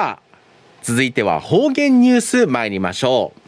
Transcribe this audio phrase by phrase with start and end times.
[0.00, 0.18] は
[0.82, 3.40] 続いては方言ニュース参りましょう。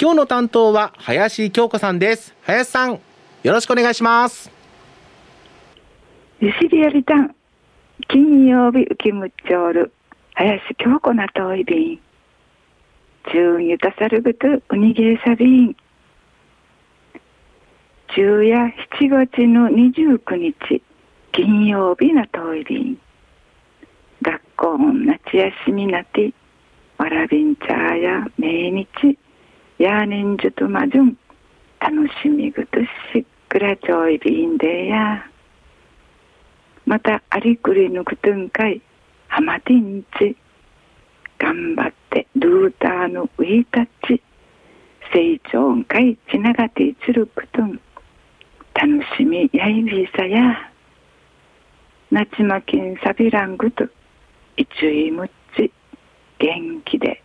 [0.00, 2.34] 今日の担当は林京子さんです。
[2.42, 3.00] 林さん
[3.44, 4.50] よろしくお願いします。
[6.40, 7.32] ゆしりやりたん
[8.08, 9.92] 金曜日浮きむっちょる
[10.34, 12.00] 林京子なといびん
[13.32, 15.76] 中ゆたさるぐとうにげさびん
[18.12, 20.82] 昼夜7月の29日
[21.30, 22.98] 金曜日なといびん
[24.22, 26.32] 学校夏休みなて
[26.96, 29.18] わらびんちゃや命日
[29.78, 31.18] やねんじゅとまじゅん
[31.80, 31.92] 楽
[32.22, 32.78] しみぐと
[33.12, 35.26] しっくらちょいびんでや。
[36.86, 38.80] またありくりぬくとんかい
[39.26, 40.36] はまてんち
[41.38, 44.22] 頑張ってルーターのウィータッチ
[45.12, 47.80] 成長んかいちながていつるくとん。
[48.72, 50.70] 楽しみやいびさや。
[52.12, 53.88] なちまきんさびらんぐと
[54.56, 55.72] いついむっち
[56.38, 57.22] 元気で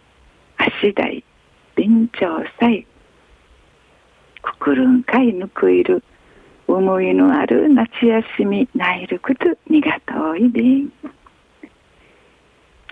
[0.57, 1.23] 足台
[1.75, 2.85] 便長さい
[4.41, 6.03] くくるんかいぬくいる
[6.67, 10.93] 思いのある夏休みないるくとにがといびん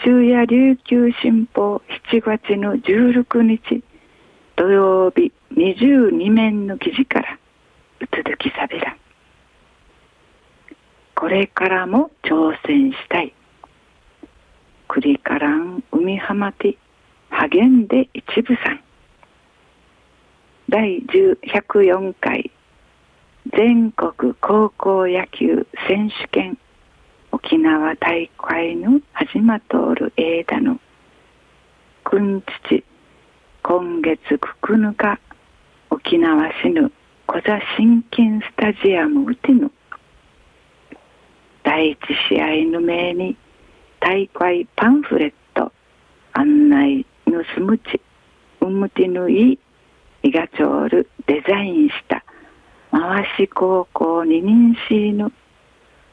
[0.04, 3.84] 昼夜琉球新報7月の16日
[4.56, 7.40] 土曜日22面の記事から
[8.02, 8.96] うつづきさびら
[11.16, 13.34] これからも挑戦したい。
[14.88, 16.78] 栗からん海浜て
[17.30, 18.80] 励んで一部さん。
[20.70, 22.52] 第104回
[23.56, 26.58] 全国高校野球選手権
[27.32, 30.80] 沖縄大会の始まっとる枝の。
[32.04, 32.84] くんちち
[33.64, 34.20] 今月
[34.62, 35.20] 9日
[35.90, 36.92] 沖縄市の
[37.26, 39.72] 小座新金スタジアムうての。
[41.64, 42.00] 第一
[42.30, 43.38] 試合の名に
[44.08, 45.74] 大会パンフレット
[46.32, 48.00] 案内のすむち
[48.62, 49.60] うむてぬい
[50.24, 52.24] いがちょるデザインした
[52.90, 55.30] 回し高校二人しの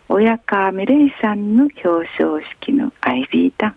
[0.08, 3.76] 親川美玲さんの表彰式のアイビータン。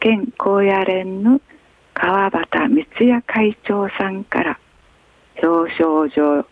[0.00, 1.40] 県高野連の
[1.94, 4.60] 川端光也会長さんから
[5.42, 6.46] 表彰状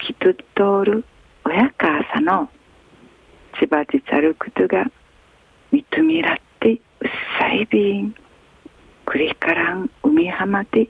[0.00, 1.04] きとっとる
[1.44, 2.50] 親川さの
[3.60, 4.90] 千葉じちゃるくとが
[5.72, 6.80] 認めらってうっ
[7.38, 8.14] さいびん
[9.06, 10.88] くりからん海浜で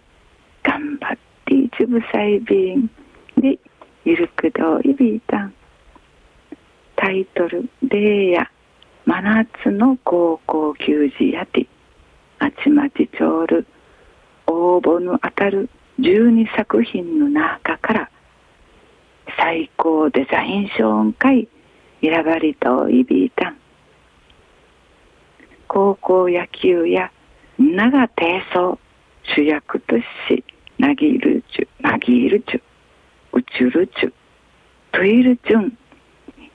[0.63, 2.91] 頑張って一部さいびん
[3.37, 3.59] で
[4.05, 5.55] ゆるくどういびいたん
[6.97, 8.51] タイトル「レイヤ
[9.07, 11.67] 真夏の高校球児やて。
[12.43, 13.67] あちまちちょうる
[14.47, 15.69] 応募の当たる
[15.99, 18.11] 12作品の中から
[19.37, 21.49] 最高デザイン賞会
[22.01, 23.59] 選ばれといびいたん
[25.72, 27.12] 高校野球や
[27.56, 28.76] 長低層
[29.36, 29.94] 主役と
[30.28, 30.44] し
[30.81, 32.62] なぎるちゅなぎるちゅ
[33.32, 34.12] うちゅるちゅ
[34.91, 35.78] といるちゅん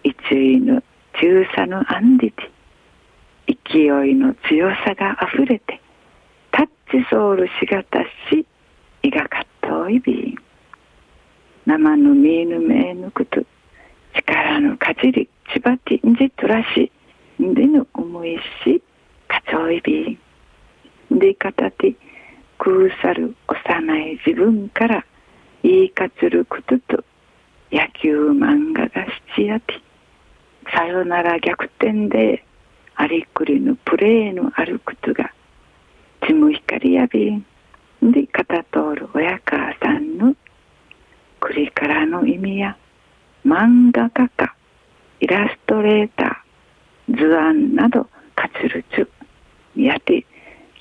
[0.03, 0.83] 一位の
[1.13, 5.79] 中さのアンディティ勢いの強さがあふれて
[6.51, 7.99] タッチソウルしがた
[8.29, 8.45] し
[9.01, 10.35] いがかっといびん。
[11.65, 13.41] 生のみぬめぬくと
[14.13, 16.91] 力のかじりちばてんじとらし
[17.41, 18.81] んでぬ思いし
[19.45, 20.19] かちょいび
[21.15, 21.95] んでかたて
[22.57, 25.05] くうさる幼い自分から
[25.63, 27.03] 言いかつることと
[27.71, 29.75] 野球漫画が七やて
[30.73, 32.43] さよなら逆転で
[32.95, 35.31] ありくりのプレーのあることが
[36.25, 37.45] ちむ光やびん
[38.01, 40.35] で片通る親母さんの
[41.39, 42.77] くりからの意味や
[43.45, 44.55] 漫画家か
[45.19, 49.09] イラストレーター図案などかつるちゅ
[49.75, 50.25] やて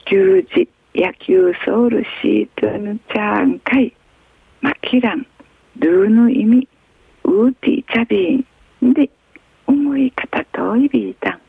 [0.07, 3.95] 球児野球ソウルシートヌチャーンカイ
[4.61, 5.27] マキラン
[5.77, 6.69] ドゥーの意味
[7.25, 8.45] ウーティチャビ
[8.85, 9.11] ンで
[9.67, 11.41] 思い方といびいた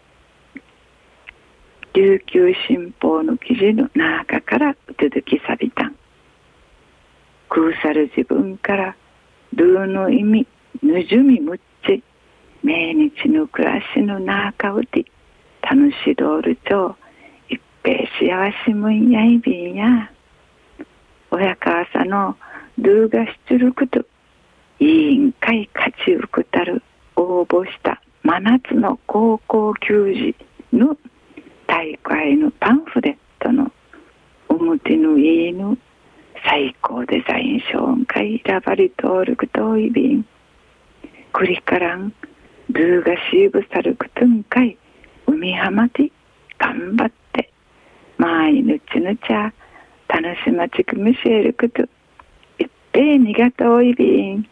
[1.94, 5.96] 琉球新報の記事の中から続きさびたん。
[7.48, 8.96] 空さる自分から
[9.54, 10.48] ドゥーの意味
[10.84, 12.04] ぬじゅみむっち。
[12.64, 15.06] 命日の暮らしの中うて
[15.62, 16.96] 楽しどおるちょう
[17.86, 20.10] 一平幸しむんやいびんや。
[21.30, 22.36] 親母さの
[22.80, 24.04] ドゥーがしちゅること
[24.80, 26.82] 委員会勝ちうくたる
[27.16, 30.36] 応募した真夏の高校球児
[30.76, 30.98] の
[31.68, 33.72] 大会のパンフレットの
[34.50, 35.78] 表の家の
[36.44, 40.26] 最高デザイン賞会選ばれとおるくといびん。
[41.32, 42.12] くりからん
[42.72, 44.76] ルーがシーブさるくとんかい
[45.28, 46.12] 海浜で
[46.58, 47.25] 頑張って
[48.18, 49.54] 毎日の茶
[50.08, 51.84] 楽しまちくむしえること。
[51.84, 54.48] いっぺんにがとおいびん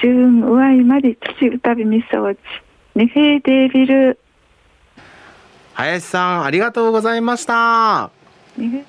[0.00, 2.38] じゅんうわいまで父うたびみそうち。
[2.94, 4.18] ねへいでびる
[5.74, 8.10] 林さん、ありがとうございました。
[8.56, 8.84] ね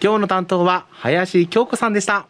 [0.00, 2.28] 今日の担当は林京子さんでした。